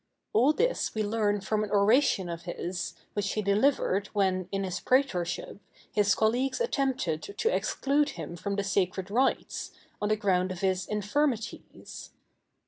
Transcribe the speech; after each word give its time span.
All 0.33 0.51
this 0.51 0.95
we 0.95 1.03
learn 1.03 1.41
from 1.41 1.63
an 1.63 1.69
oration 1.69 2.27
of 2.27 2.41
his, 2.45 2.95
which 3.13 3.33
he 3.33 3.43
delivered 3.43 4.07
when, 4.13 4.49
in 4.51 4.63
his 4.63 4.79
prætorship, 4.79 5.59
his 5.91 6.15
colleagues 6.15 6.59
attempted 6.59 7.21
to 7.21 7.55
exclude 7.55 8.09
him 8.17 8.35
from 8.35 8.55
the 8.55 8.63
sacred 8.63 9.11
rites, 9.11 9.69
on 10.01 10.09
the 10.09 10.15
ground 10.15 10.51
of 10.51 10.61
his 10.61 10.87
infirmities. 10.87 12.13